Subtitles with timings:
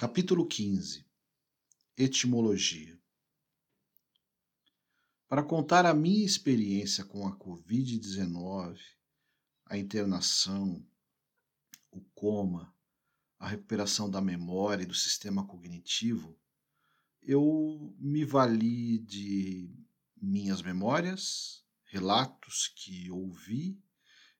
[0.00, 1.04] Capítulo 15
[1.96, 2.96] Etimologia.
[5.26, 8.78] Para contar a minha experiência com a Covid-19,
[9.66, 10.86] a internação,
[11.90, 12.72] o coma,
[13.40, 16.38] a recuperação da memória e do sistema cognitivo,
[17.20, 19.68] eu me vali de
[20.16, 23.82] minhas memórias, relatos que ouvi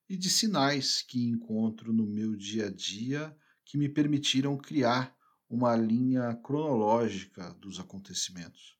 [0.08, 5.17] e de sinais que encontro no meu dia a dia que me permitiram criar
[5.48, 8.76] uma linha cronológica dos acontecimentos.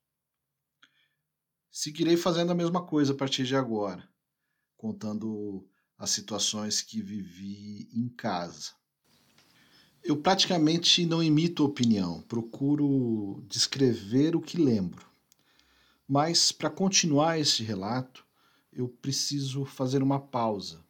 [1.70, 4.08] Seguirei fazendo a mesma coisa a partir de agora,
[4.76, 8.72] contando as situações que vivi em casa.
[10.02, 15.06] Eu praticamente não imito opinião, procuro descrever o que lembro.
[16.06, 18.24] Mas para continuar este relato,
[18.72, 20.84] eu preciso fazer uma pausa,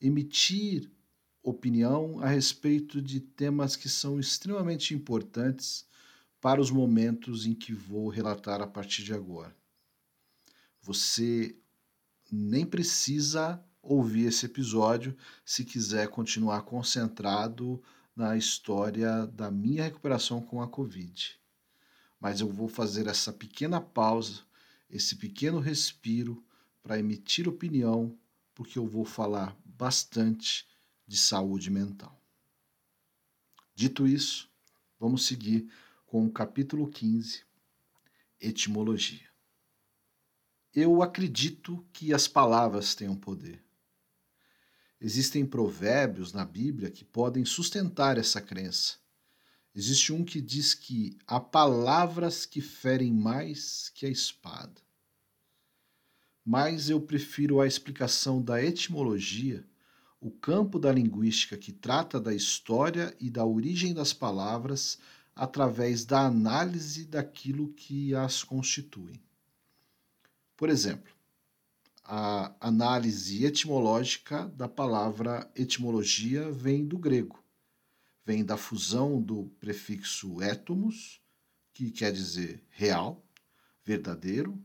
[0.00, 0.90] emitir
[1.44, 5.86] opinião a respeito de temas que são extremamente importantes
[6.40, 9.54] para os momentos em que vou relatar a partir de agora.
[10.80, 11.54] Você
[12.32, 17.82] nem precisa ouvir esse episódio se quiser continuar concentrado
[18.16, 21.38] na história da minha recuperação com a Covid.
[22.18, 24.40] Mas eu vou fazer essa pequena pausa,
[24.88, 26.42] esse pequeno respiro
[26.82, 28.16] para emitir opinião,
[28.54, 30.66] porque eu vou falar bastante
[31.06, 32.20] de saúde mental.
[33.74, 34.48] Dito isso,
[34.98, 35.68] vamos seguir
[36.06, 37.42] com o capítulo 15,
[38.40, 39.28] Etimologia.
[40.72, 43.64] Eu acredito que as palavras um poder.
[45.00, 48.96] Existem provérbios na Bíblia que podem sustentar essa crença.
[49.74, 54.80] Existe um que diz que há palavras que ferem mais que a espada.
[56.44, 59.66] Mas eu prefiro a explicação da etimologia
[60.24, 64.98] o campo da linguística que trata da história e da origem das palavras
[65.36, 69.20] através da análise daquilo que as constitui.
[70.56, 71.12] Por exemplo,
[72.02, 77.44] a análise etimológica da palavra etimologia vem do grego.
[78.24, 81.20] Vem da fusão do prefixo étomos,
[81.74, 83.22] que quer dizer real,
[83.84, 84.58] verdadeiro,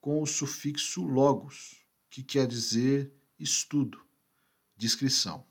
[0.00, 4.00] com o sufixo logos, que quer dizer estudo
[4.76, 5.44] descrição.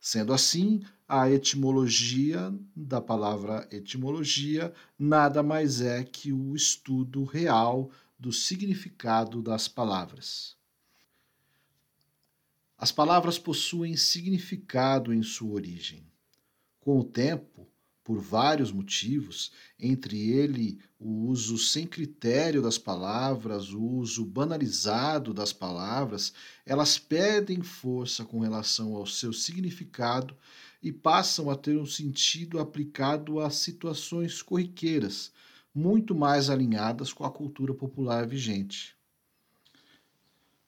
[0.00, 8.32] Sendo assim, a etimologia da palavra etimologia nada mais é que o estudo real do
[8.32, 10.56] significado das palavras.
[12.76, 16.06] As palavras possuem significado em sua origem.
[16.80, 17.66] Com o tempo,
[18.04, 19.50] por vários motivos,
[19.80, 26.34] entre ele o uso sem critério das palavras, o uso banalizado das palavras,
[26.66, 30.36] elas perdem força com relação ao seu significado
[30.82, 35.32] e passam a ter um sentido aplicado a situações corriqueiras,
[35.74, 38.94] muito mais alinhadas com a cultura popular vigente.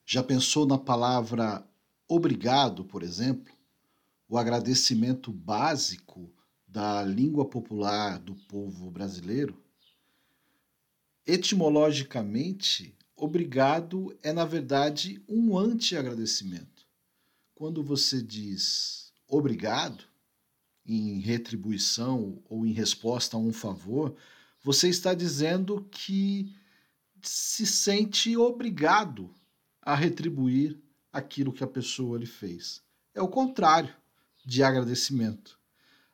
[0.07, 1.69] Já pensou na palavra
[2.09, 3.53] obrigado, por exemplo?
[4.27, 6.31] O agradecimento básico
[6.77, 9.59] da língua popular do povo brasileiro,
[11.27, 16.87] etimologicamente, obrigado é, na verdade, um anti-agradecimento.
[17.55, 20.05] Quando você diz obrigado,
[20.85, 24.15] em retribuição ou em resposta a um favor,
[24.63, 26.55] você está dizendo que
[27.23, 29.33] se sente obrigado
[29.81, 30.79] a retribuir
[31.11, 32.83] aquilo que a pessoa lhe fez.
[33.15, 33.97] É o contrário
[34.45, 35.59] de agradecimento.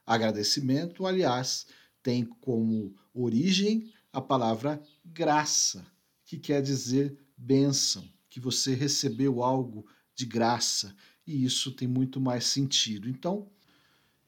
[0.06, 1.66] Agradecimento, aliás,
[2.02, 5.86] tem como origem a palavra graça,
[6.24, 10.94] que quer dizer bênção, que você recebeu algo de graça,
[11.26, 13.08] e isso tem muito mais sentido.
[13.08, 13.50] Então,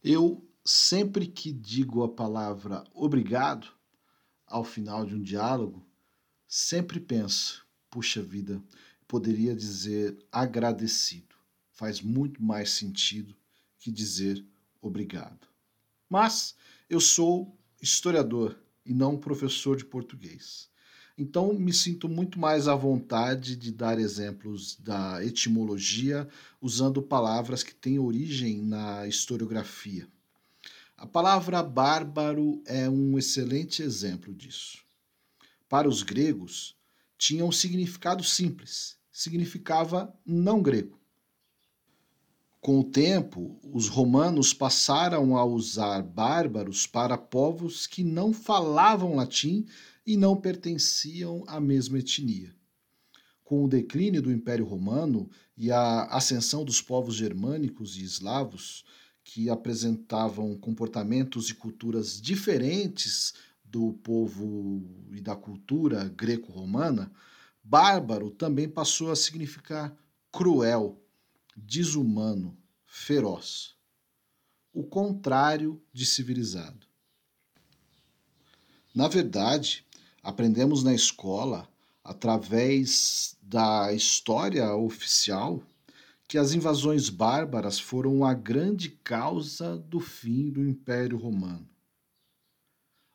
[0.03, 3.69] eu sempre que digo a palavra obrigado
[4.47, 5.85] ao final de um diálogo,
[6.47, 8.62] sempre penso, puxa vida,
[9.09, 11.35] poderia dizer agradecido.
[11.71, 13.35] Faz muito mais sentido
[13.79, 14.45] que dizer
[14.81, 15.54] obrigado.
[16.09, 16.55] Mas
[16.89, 20.69] eu sou historiador e não professor de português.
[21.17, 26.29] Então, me sinto muito mais à vontade de dar exemplos da etimologia
[26.61, 30.09] usando palavras que têm origem na historiografia.
[30.97, 34.79] A palavra bárbaro é um excelente exemplo disso.
[35.69, 36.77] Para os gregos,
[37.17, 40.99] tinha um significado simples, significava não grego.
[42.64, 49.66] Com o tempo, os romanos passaram a usar bárbaros para povos que não falavam latim
[50.06, 52.56] e não pertenciam à mesma etnia.
[53.44, 58.82] Com o declínio do Império Romano e a ascensão dos povos germânicos e eslavos,
[59.22, 64.82] que apresentavam comportamentos e culturas diferentes do povo
[65.12, 67.12] e da cultura greco-romana,
[67.62, 69.94] bárbaro também passou a significar
[70.32, 71.04] cruel,
[71.56, 72.56] desumano,
[72.87, 73.75] feroz.
[74.73, 76.87] O contrário de civilizado.
[78.95, 79.87] Na verdade,
[80.23, 81.69] aprendemos na escola,
[82.03, 85.62] através da história oficial,
[86.29, 91.69] que as invasões bárbaras foram a grande causa do fim do Império Romano.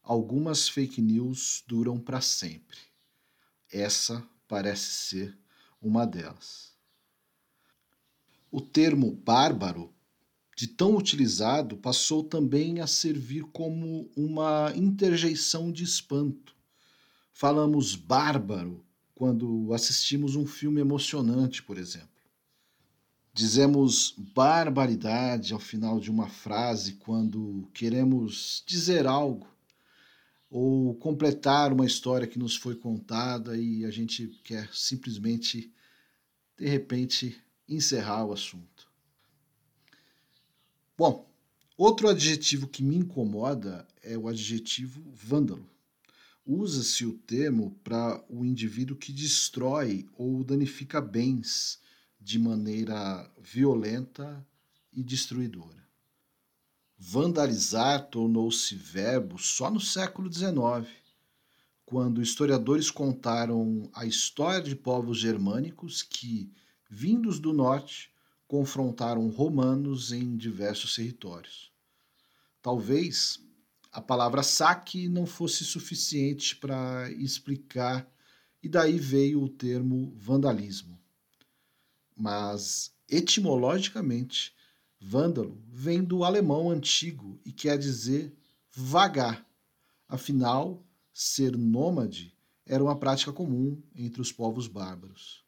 [0.02, 2.78] Algumas fake news duram para sempre.
[3.72, 5.40] Essa parece ser
[5.82, 6.69] uma delas.
[8.52, 9.94] O termo bárbaro,
[10.58, 16.56] de tão utilizado, passou também a servir como uma interjeição de espanto.
[17.32, 22.10] Falamos bárbaro quando assistimos um filme emocionante, por exemplo.
[23.34, 29.48] Dizemos barbaridade ao final de uma frase quando queremos dizer algo
[30.50, 35.72] ou completar uma história que nos foi contada e a gente quer simplesmente,
[36.58, 37.40] de repente,
[37.76, 38.90] encerrar o assunto.
[40.98, 41.30] Bom,
[41.78, 45.70] outro adjetivo que me incomoda é o adjetivo vândalo.
[46.46, 51.80] Usa-se o termo para o indivíduo que destrói ou danifica bens
[52.20, 54.46] de maneira violenta
[54.92, 55.88] e destruidora.
[56.98, 60.86] Vandalizar tornou-se verbo só no século XIX,
[61.86, 66.52] quando historiadores contaram a história de povos germânicos que,
[66.90, 68.12] vindos do norte,
[68.48, 71.72] confrontaram romanos em diversos territórios.
[72.62, 73.40] Talvez
[73.92, 78.10] a palavra saque não fosse suficiente para explicar,
[78.62, 81.00] e daí veio o termo vandalismo.
[82.16, 84.54] Mas, etimologicamente,
[85.00, 88.36] Vândalo vem do alemão antigo e quer dizer
[88.70, 89.48] vagar.
[90.10, 90.84] Afinal,
[91.14, 92.36] ser nômade
[92.66, 95.44] era uma prática comum entre os povos bárbaros.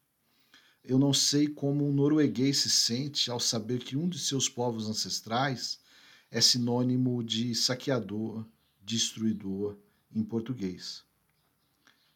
[0.84, 4.88] Eu não sei como um norueguês se sente ao saber que um de seus povos
[4.88, 5.78] ancestrais
[6.30, 8.44] é sinônimo de saqueador,
[8.80, 9.78] destruidor
[10.12, 11.04] em português.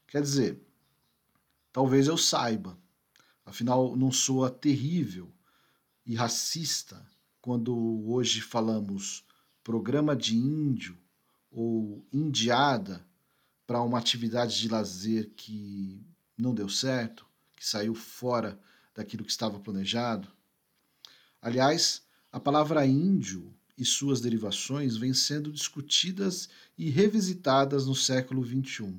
[0.09, 0.61] Quer dizer,
[1.73, 2.79] talvez eu saiba,
[3.45, 5.33] afinal não soa terrível
[6.05, 7.07] e racista
[7.41, 7.75] quando
[8.09, 9.25] hoje falamos
[9.63, 10.99] programa de índio
[11.51, 13.07] ou indiada
[13.67, 16.05] para uma atividade de lazer que
[16.37, 17.27] não deu certo,
[17.57, 18.61] que saiu fora
[18.95, 20.29] daquilo que estava planejado.
[21.43, 28.99] Aliás, a palavra índio e suas derivações vêm sendo discutidas e revisitadas no século XXI.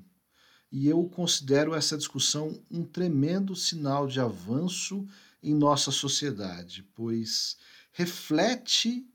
[0.71, 5.07] E eu considero essa discussão um tremendo sinal de avanço
[5.42, 7.57] em nossa sociedade, pois
[7.92, 9.07] reflete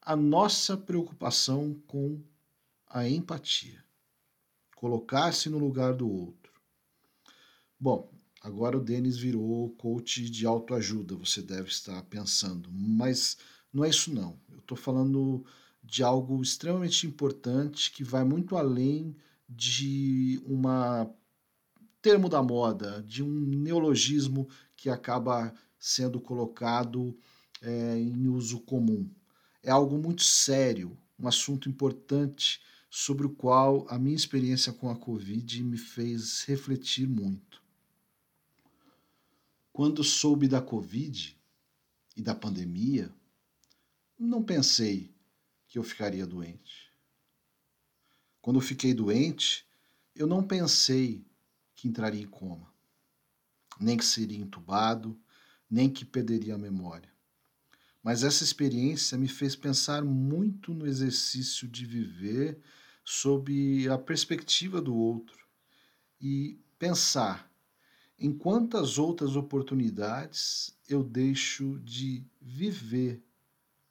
[0.00, 2.22] a nossa preocupação com
[2.86, 3.84] a empatia.
[4.76, 6.52] Colocar-se no lugar do outro.
[7.78, 13.36] Bom, agora o Denis virou coach de autoajuda, você deve estar pensando, mas
[13.72, 14.38] não é isso não.
[14.50, 15.44] Eu estou falando
[15.82, 19.16] de algo extremamente importante que vai muito além
[19.48, 21.10] de uma
[22.00, 27.16] termo da moda, de um neologismo que acaba sendo colocado
[27.60, 29.10] é, em uso comum.
[29.62, 34.96] É algo muito sério, um assunto importante sobre o qual a minha experiência com a
[34.96, 37.59] Covid me fez refletir muito.
[39.80, 41.34] Quando soube da Covid
[42.14, 43.10] e da pandemia,
[44.18, 45.10] não pensei
[45.66, 46.92] que eu ficaria doente.
[48.42, 49.66] Quando fiquei doente,
[50.14, 51.26] eu não pensei
[51.74, 52.70] que entraria em coma,
[53.80, 55.18] nem que seria entubado,
[55.70, 57.10] nem que perderia a memória.
[58.02, 62.60] Mas essa experiência me fez pensar muito no exercício de viver
[63.02, 65.48] sob a perspectiva do outro
[66.20, 67.49] e pensar
[68.20, 73.24] em quantas outras oportunidades eu deixo de viver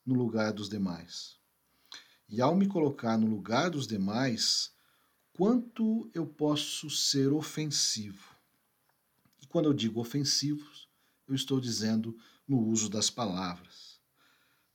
[0.05, 1.36] no lugar dos demais.
[2.29, 4.71] E ao me colocar no lugar dos demais,
[5.33, 8.36] quanto eu posso ser ofensivo.
[9.41, 10.88] E quando eu digo ofensivos,
[11.27, 12.15] eu estou dizendo
[12.48, 14.00] no uso das palavras.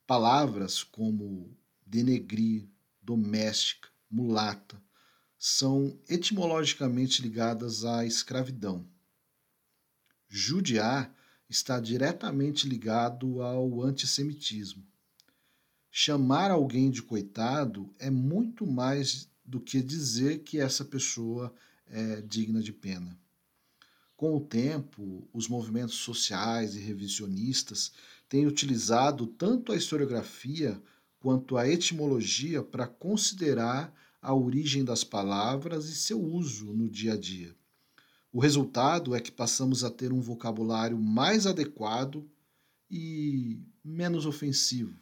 [0.05, 1.57] Palavras como
[1.87, 2.69] denegrir,
[3.01, 4.83] doméstica, mulata,
[5.39, 8.93] são etimologicamente ligadas à escravidão.
[10.37, 11.15] Judiar
[11.49, 14.85] está diretamente ligado ao antissemitismo.
[15.93, 21.55] Chamar alguém de coitado é muito mais do que dizer que essa pessoa
[21.87, 23.17] é digna de pena.
[24.17, 27.93] Com o tempo, os movimentos sociais e revisionistas
[28.29, 30.83] têm utilizado tanto a historiografia
[31.21, 37.17] quanto à etimologia para considerar a origem das palavras e seu uso no dia a
[37.17, 37.55] dia.
[38.35, 42.29] O resultado é que passamos a ter um vocabulário mais adequado
[42.91, 44.99] e menos ofensivo,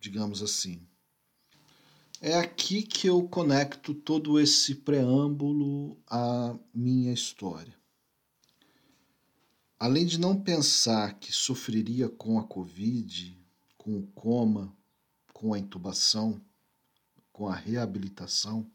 [0.00, 0.84] digamos assim.
[2.20, 7.78] É aqui que eu conecto todo esse preâmbulo à minha história.
[9.78, 13.40] Além de não pensar que sofreria com a Covid,
[13.78, 14.76] com o coma,
[15.32, 16.44] com a intubação,
[17.32, 18.68] com a reabilitação,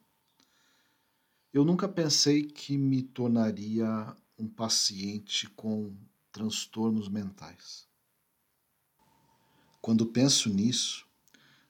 [1.52, 5.96] eu nunca pensei que me tornaria um paciente com
[6.32, 7.88] transtornos mentais.
[9.82, 11.08] Quando penso nisso,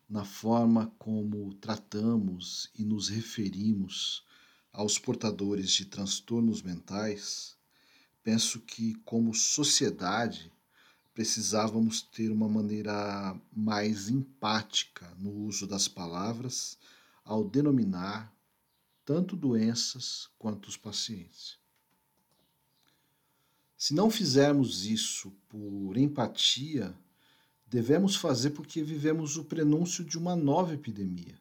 [0.10, 4.26] na forma como tratamos e nos referimos
[4.74, 7.56] aos portadores de transtornos mentais,
[8.22, 10.52] penso que, como sociedade,
[11.14, 16.78] precisávamos ter uma maneira mais empática no uso das palavras
[17.24, 18.34] ao denominar
[19.10, 21.58] tanto doenças quanto os pacientes.
[23.76, 26.96] Se não fizermos isso por empatia,
[27.66, 31.40] devemos fazer porque vivemos o prenúncio de uma nova epidemia,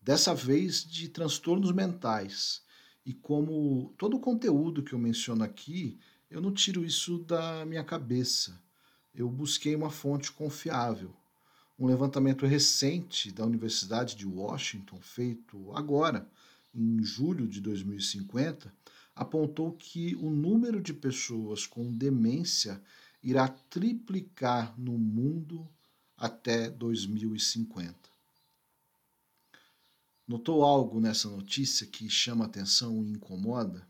[0.00, 2.62] dessa vez de transtornos mentais.
[3.04, 5.98] E como todo o conteúdo que eu menciono aqui,
[6.30, 8.62] eu não tiro isso da minha cabeça
[9.14, 11.14] eu busquei uma fonte confiável.
[11.78, 16.26] Um levantamento recente da Universidade de Washington, feito agora,
[16.74, 18.74] em julho de 2050,
[19.14, 22.82] apontou que o número de pessoas com demência
[23.22, 25.68] irá triplicar no mundo
[26.16, 27.94] até 2050.
[30.26, 33.86] Notou algo nessa notícia que chama atenção e incomoda?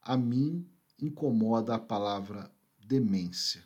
[0.00, 0.66] A mim
[1.00, 3.64] incomoda a palavra demência.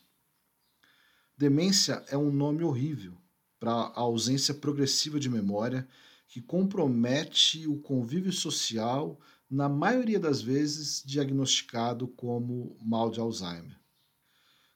[1.36, 3.14] Demência é um nome horrível
[3.60, 5.86] para a ausência progressiva de memória
[6.28, 9.18] que compromete o convívio social,
[9.48, 13.78] na maioria das vezes diagnosticado como mal de Alzheimer.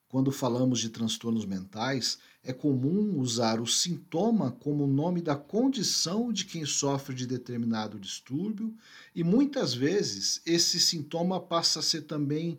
[0.09, 6.45] Quando falamos de transtornos mentais, é comum usar o sintoma como nome da condição de
[6.45, 8.75] quem sofre de determinado distúrbio,
[9.15, 12.59] e muitas vezes esse sintoma passa a ser também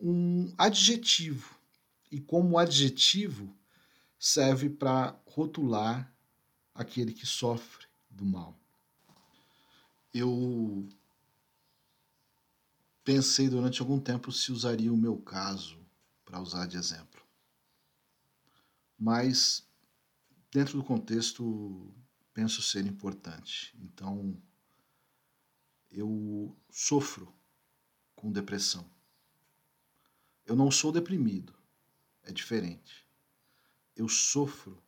[0.00, 1.54] um adjetivo
[2.10, 3.54] e como adjetivo
[4.18, 6.10] serve para rotular
[6.74, 7.85] aquele que sofre
[8.16, 8.58] do mal.
[10.12, 10.88] Eu
[13.04, 15.78] pensei durante algum tempo se usaria o meu caso
[16.24, 17.22] para usar de exemplo.
[18.98, 19.68] Mas,
[20.50, 21.94] dentro do contexto,
[22.32, 23.76] penso ser importante.
[23.78, 24.36] Então,
[25.90, 27.32] eu sofro
[28.14, 28.90] com depressão.
[30.44, 31.54] Eu não sou deprimido,
[32.22, 33.06] é diferente.
[33.94, 34.82] Eu sofro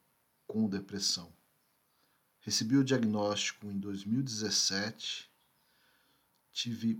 [0.47, 1.32] com depressão.
[2.49, 5.31] Recebi o diagnóstico em 2017.
[6.50, 6.99] Tive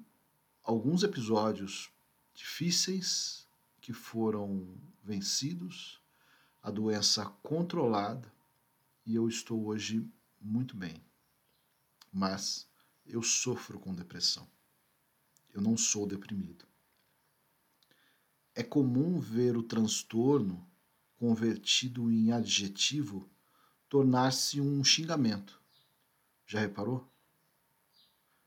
[0.63, 1.91] alguns episódios
[2.35, 3.49] difíceis
[3.81, 6.03] que foram vencidos,
[6.63, 8.31] a doença controlada
[9.07, 10.07] e eu estou hoje
[10.39, 11.03] muito bem.
[12.13, 12.69] Mas
[13.07, 14.47] eu sofro com depressão.
[15.55, 16.67] Eu não sou deprimido
[18.55, 20.69] é comum ver o transtorno
[21.17, 23.27] convertido em adjetivo
[23.89, 25.61] tornar-se um xingamento.
[26.47, 27.09] Já reparou?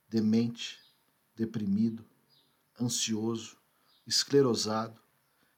[0.08, 0.80] Demente,
[1.36, 2.06] deprimido,
[2.80, 3.58] ansioso,
[4.06, 5.00] esclerosado,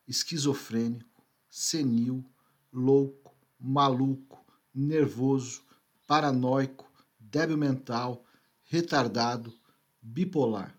[0.07, 2.23] esquizofrênico, senil,
[2.71, 5.63] louco, maluco, nervoso,
[6.05, 8.25] paranoico, débil mental,
[8.65, 9.53] retardado,
[10.01, 10.77] bipolar.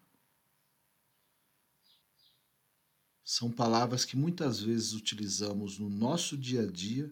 [3.25, 7.11] são palavras que muitas vezes utilizamos no nosso dia a dia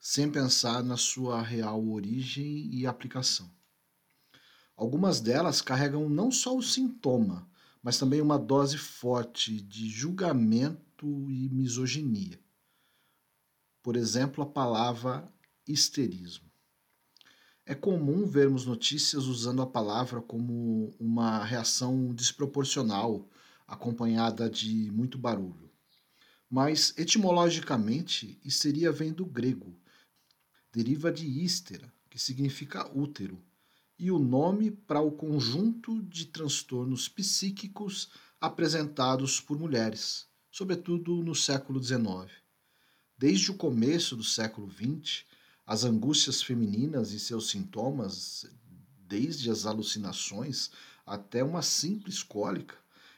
[0.00, 3.50] sem pensar na sua real origem e aplicação.
[4.74, 7.46] Algumas delas carregam não só o sintoma,
[7.82, 12.40] mas também uma dose forte de julgamento e misoginia.
[13.82, 15.30] Por exemplo, a palavra
[15.68, 16.50] histerismo.
[17.66, 23.28] É comum vermos notícias usando a palavra como uma reação desproporcional
[23.66, 25.70] acompanhada de muito barulho.
[26.48, 29.78] Mas, etimologicamente, histeria vem do grego.
[30.72, 33.42] Deriva de hístera, que significa útero,
[33.98, 38.08] e o nome para o conjunto de transtornos psíquicos
[38.40, 42.30] apresentados por mulheres, sobretudo no século XIX.
[43.18, 45.24] Desde o começo do século XX,
[45.66, 48.46] as angústias femininas e seus sintomas,
[49.06, 50.70] desde as alucinações
[51.04, 52.76] até uma simples cólica,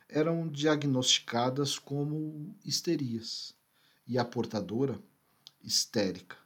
[0.08, 3.54] eram diagnosticadas como histerias
[4.06, 5.00] e a portadora
[5.62, 6.41] histérica.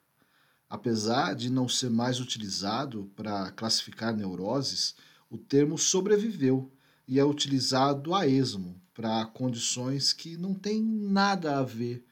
[0.76, 4.95] Apesar de não ser mais utilizado para classificar neuroses,
[5.30, 6.71] o termo sobreviveu
[7.09, 12.04] e é utilizado a esmo para condições que não têm nada a ver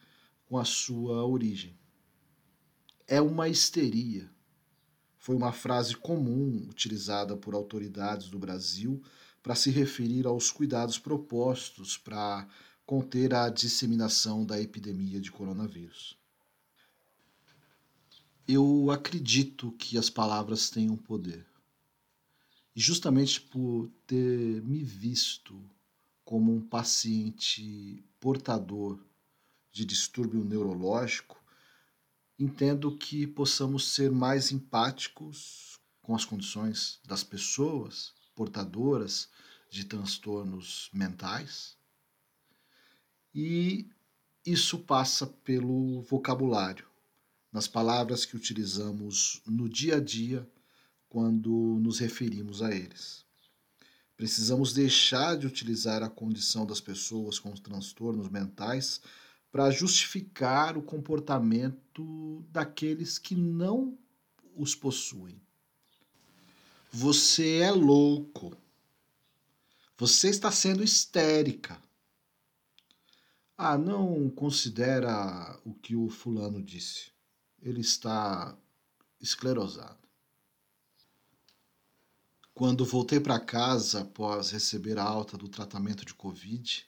[0.47, 1.79] com a sua origem.
[3.07, 4.31] É uma histeria.
[5.19, 9.03] Foi uma frase comum utilizada por autoridades do Brasil
[9.43, 12.49] para se referir aos cuidados propostos para
[12.87, 16.24] conter a disseminação da epidemia de coronavírus.
[18.47, 21.47] Eu acredito que as palavras têm um poder.
[22.77, 25.59] E justamente por ter me visto
[26.25, 28.99] como um paciente portador
[29.73, 31.43] de distúrbio neurológico,
[32.39, 39.29] entendo que possamos ser mais empáticos com as condições das pessoas portadoras
[39.71, 41.79] de transtornos mentais.
[43.35, 43.89] E
[44.45, 46.87] isso passa pelo vocabulário,
[47.55, 50.45] nas palavras que utilizamos no dia a dia
[51.09, 53.25] quando nos referimos a eles.
[54.17, 59.01] Precisamos deixar de utilizar a condição das pessoas com transtornos mentais
[59.53, 63.97] para justificar o comportamento daqueles que não
[64.57, 65.41] os possuem.
[66.91, 68.57] Você é louco.
[69.97, 71.81] Você está sendo histérica.
[73.57, 77.14] Ah, não considera o que o fulano disse.
[77.65, 78.57] Ele está
[79.21, 80.07] esclerosado.
[82.53, 86.87] Quando voltei para casa após receber a alta do tratamento de Covid,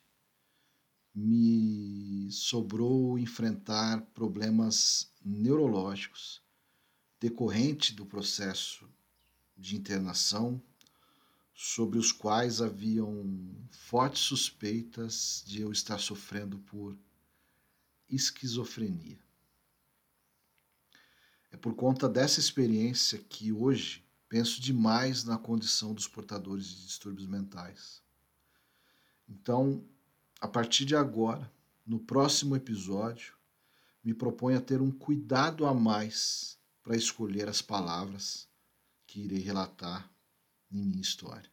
[1.14, 6.42] me sobrou enfrentar problemas neurológicos
[7.18, 8.86] decorrente do processo
[9.56, 10.62] de internação,
[11.54, 13.24] sobre os quais haviam
[13.70, 16.94] fortes suspeitas de eu estar sofrendo por
[18.10, 19.25] esquizofrenia.
[21.56, 27.26] É por conta dessa experiência que hoje penso demais na condição dos portadores de distúrbios
[27.26, 28.02] mentais.
[29.26, 29.82] Então,
[30.38, 31.50] a partir de agora,
[31.86, 33.32] no próximo episódio,
[34.04, 38.46] me proponho a ter um cuidado a mais para escolher as palavras
[39.06, 40.10] que irei relatar
[40.70, 41.50] em minha história.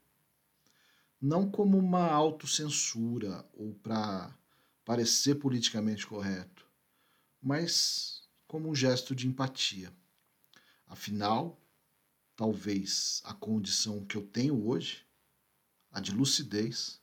[1.21, 4.37] Não como uma autocensura ou para
[4.83, 6.67] parecer politicamente correto,
[7.41, 8.22] mas
[8.53, 9.91] como um gesto de empatia.
[10.85, 11.59] Afinal,
[12.35, 15.07] talvez a condição que eu tenho hoje,
[15.89, 17.01] a de lucidez,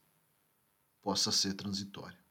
[1.02, 2.24] possa ser transitória.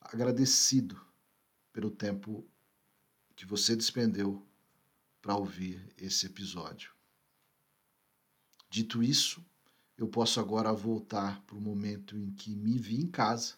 [0.00, 1.00] Agradecido
[1.72, 2.44] pelo tempo
[3.36, 4.44] que você despendeu
[5.22, 6.92] para ouvir esse episódio.
[8.68, 9.40] Dito isso,
[9.96, 13.54] eu posso agora voltar para o momento em que me vi em casa,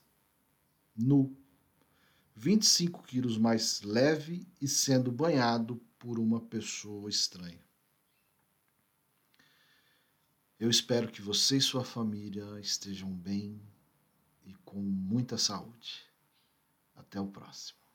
[0.95, 1.35] nu,
[2.37, 7.65] 25 quilos mais leve e sendo banhado por uma pessoa estranha.
[10.61, 13.61] Eu espero que você e sua família estejam bem
[14.45, 16.05] e com muita saúde.
[16.95, 17.86] Até o próximo.